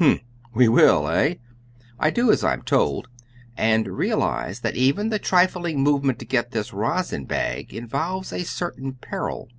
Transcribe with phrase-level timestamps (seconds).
[0.00, 0.20] H'm!
[0.54, 1.34] We will, eh?
[2.00, 3.06] I do as I am told,
[3.54, 8.94] and realize that even the trifling movement to get this rosin bag involves a certain
[8.94, 9.50] peril.